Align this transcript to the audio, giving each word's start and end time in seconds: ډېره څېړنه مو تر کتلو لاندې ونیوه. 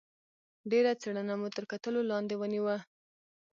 ډېره 0.71 0.91
څېړنه 1.01 1.33
مو 1.39 1.47
تر 1.55 1.63
کتلو 1.71 2.01
لاندې 2.11 2.35
ونیوه. 2.37 2.77